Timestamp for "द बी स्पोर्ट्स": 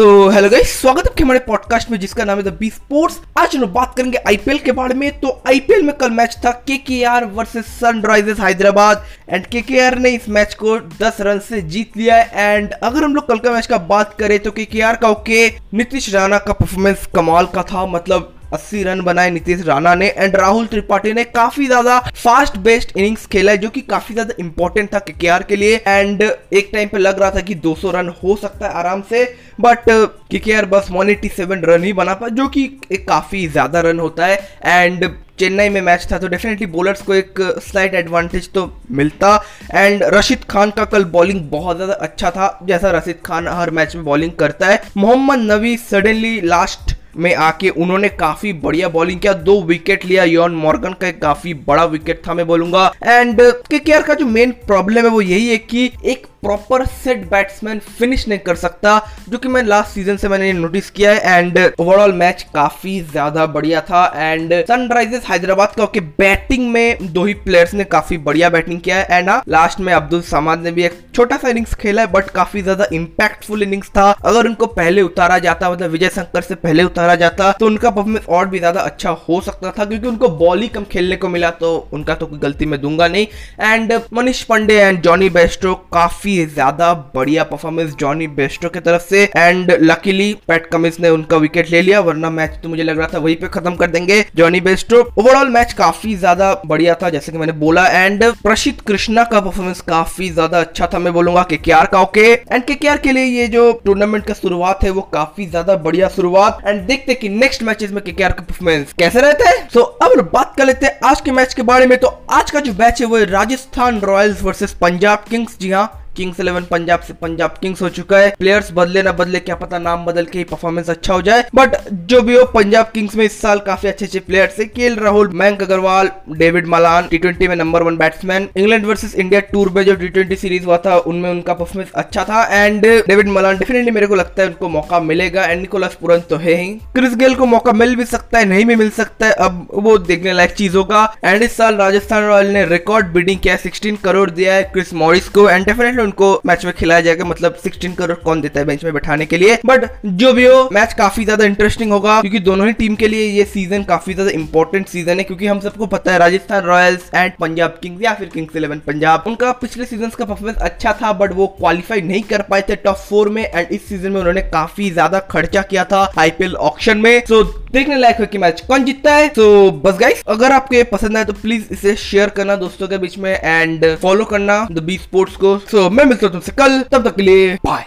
2.44-3.18, 174.72-175.36